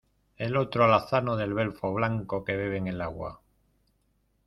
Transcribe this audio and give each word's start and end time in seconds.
el 0.37 0.57
otro 0.57 0.83
alazano 0.83 1.35
del 1.35 1.53
belfo 1.53 1.93
blanco 1.93 2.43
que 2.43 2.55
bebe 2.55 2.77
en 2.77 2.87
el 2.87 3.01
agua. 3.01 3.39